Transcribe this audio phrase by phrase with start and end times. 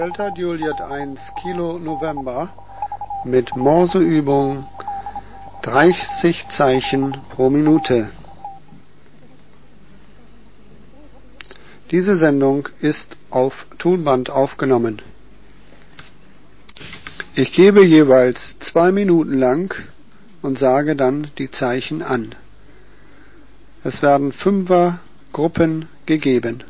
[0.00, 2.48] Delta Juliet 1 Kilo November
[3.26, 4.66] mit Morseübung
[5.60, 8.08] 30 Zeichen pro Minute.
[11.90, 15.02] Diese Sendung ist auf Tonband aufgenommen.
[17.34, 19.74] Ich gebe jeweils zwei Minuten lang
[20.40, 22.34] und sage dann die Zeichen an.
[23.84, 25.00] Es werden Fünfer
[25.34, 26.64] Gruppen gegeben.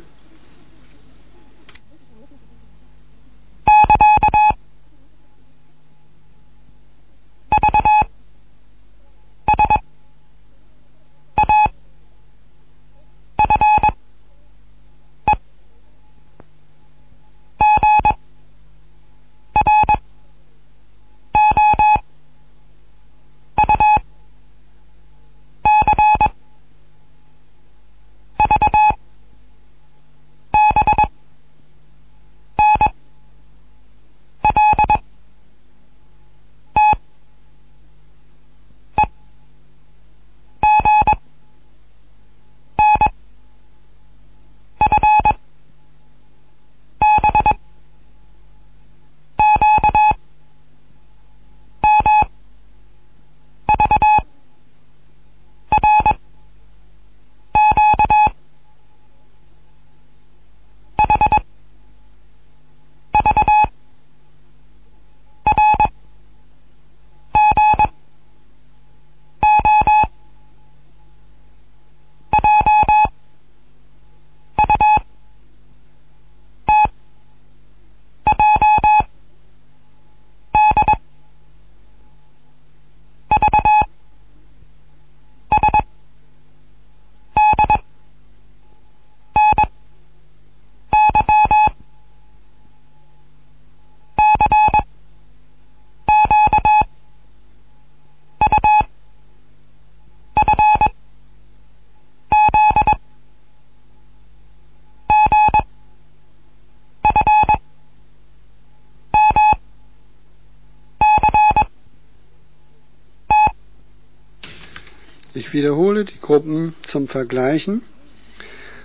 [115.32, 117.82] Ich wiederhole die Gruppen zum Vergleichen.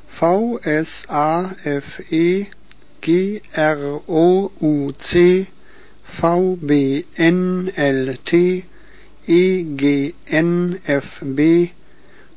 [0.08, 2.46] V, S, A, F, E,
[3.02, 5.48] G, R, O, U, C,
[6.04, 8.64] V, B, N, L, T,
[9.26, 11.72] E, G, N, F, B,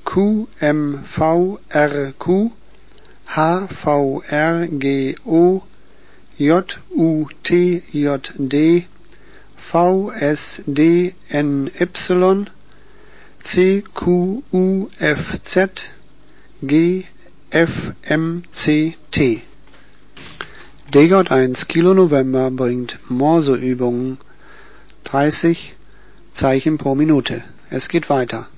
[0.06, 2.52] Q, M, V, R, Q,
[3.26, 5.64] H, V, R, G, O,
[6.38, 8.86] J, U, T, J, D,
[9.56, 12.46] V, S, D, N, Y,
[13.50, 15.70] C Q U F Z
[16.62, 17.06] G
[17.50, 19.42] F M C T
[20.92, 24.18] DJ1 Kilo November bringt Morseübungen
[25.04, 25.74] 30
[26.34, 27.42] Zeichen pro Minute.
[27.70, 28.48] Es geht weiter.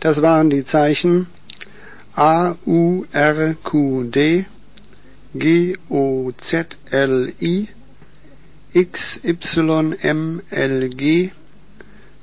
[0.00, 1.26] Das waren die Zeichen
[2.14, 4.46] A, U, R, Q, D,
[5.34, 7.68] G, O, Z, L, I,
[8.72, 11.32] X, Y, M, L, G,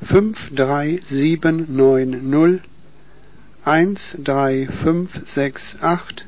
[0.01, 2.61] 53790,
[3.65, 6.25] 13568,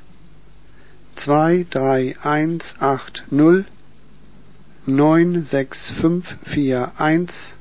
[1.16, 3.66] 23180,
[4.86, 7.56] 96541,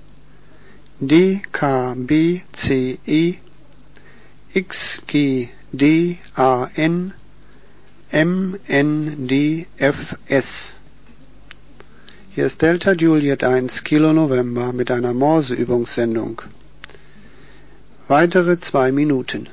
[1.01, 2.07] DKBCE
[4.55, 5.51] XGDAN
[8.13, 9.67] MNDFS
[12.31, 16.43] Hier ist Delta Juliet 1 Kilo November mit einer Morse-Übungssendung.
[18.09, 19.49] Weitere zwei Minuten.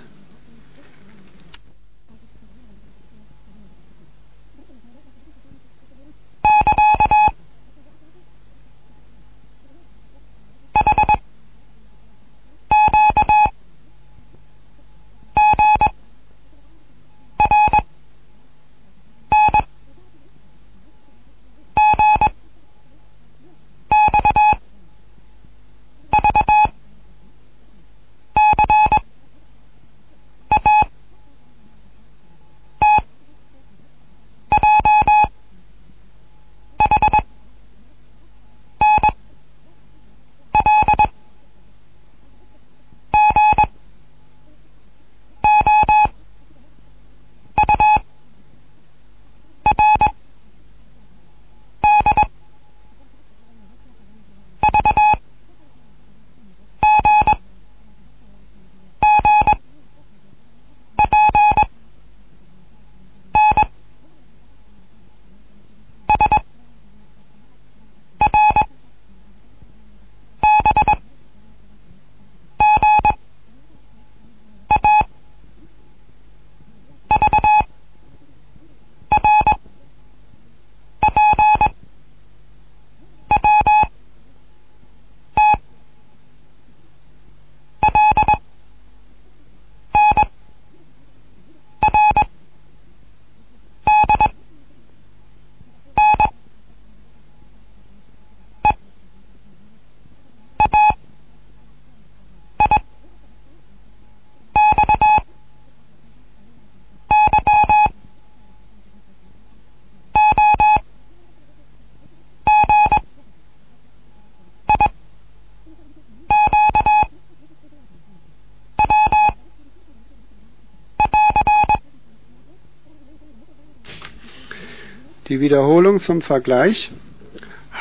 [125.33, 126.91] Die Wiederholung zum Vergleich.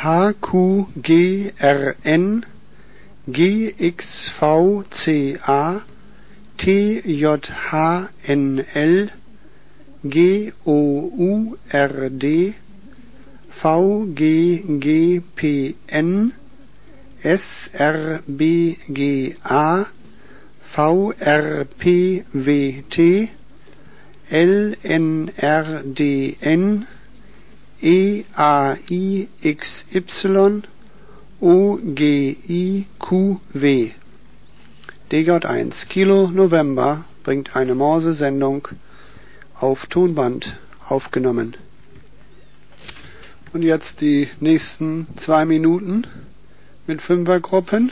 [0.03, 1.53] HQGRN
[3.29, 4.23] GXVCA
[6.57, 7.51] TJHNL
[10.03, 12.25] GOURD
[13.51, 15.13] VGGPN
[17.23, 18.27] SRBGA
[20.75, 22.99] VRPWT
[24.31, 25.27] LNRDN
[27.85, 30.63] E A I X Y
[31.41, 33.91] O G I Q W
[35.11, 38.69] DJ1 Kilo November bringt eine Morse-Sendung
[39.59, 40.59] auf Tonband
[40.89, 41.57] aufgenommen.
[43.53, 46.07] Und jetzt die nächsten zwei Minuten
[46.87, 47.91] mit Fünfergruppen.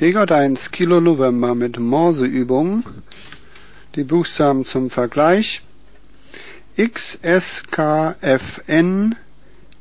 [0.00, 2.84] Degott 1 Kilo November mit Morseübung.
[3.96, 5.60] Die Buchstaben zum Vergleich.
[6.74, 9.14] X, S, K, F, N,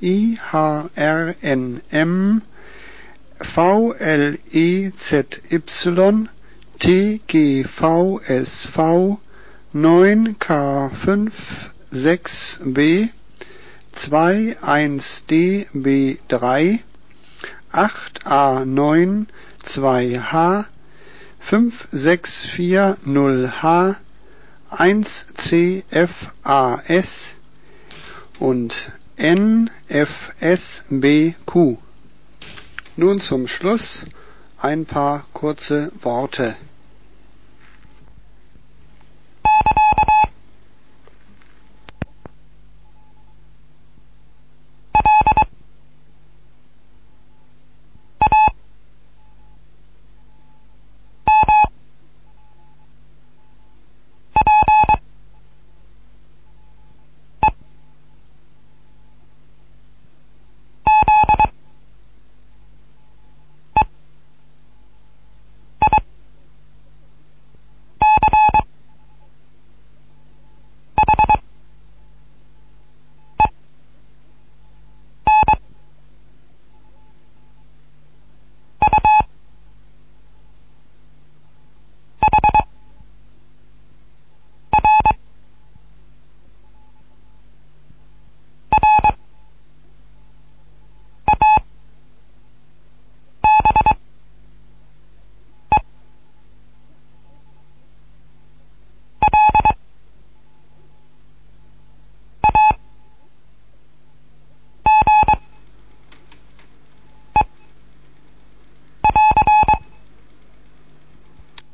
[0.02, 2.42] I, H, R, N, M,
[3.40, 6.28] V, L, E, Z, Y,
[6.80, 9.20] T, G, V, S, V,
[9.72, 11.34] 9, K, 5,
[11.92, 13.08] 6, B,
[13.94, 16.84] 2, 1, D, B, 3,
[17.72, 19.28] 8, A, 9,
[19.66, 20.66] 2H,
[21.50, 23.96] 5640H,
[24.72, 25.86] 1CFAS
[28.40, 29.78] und NFSBQ.
[32.96, 34.06] Nun zum Schluss
[34.58, 36.56] ein paar kurze Worte.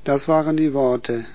[0.05, 1.25] Das waren die Worte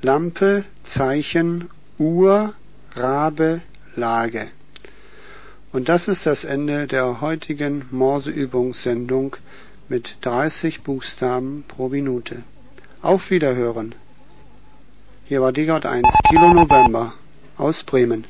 [0.00, 2.52] Lampe, Zeichen, Uhr,
[2.96, 3.62] Rabe,
[3.94, 4.48] Lage.
[5.72, 9.36] Und das ist das Ende der heutigen Morseübungssendung
[9.88, 12.42] mit 30 Buchstaben pro Minute.
[13.02, 13.94] Auf Wiederhören.
[15.26, 17.14] Hier war Digard 1 Kilo November
[17.56, 18.24] aus Bremen.